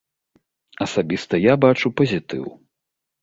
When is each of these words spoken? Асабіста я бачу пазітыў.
Асабіста 0.85 1.33
я 1.41 1.53
бачу 1.65 1.93
пазітыў. 2.01 2.43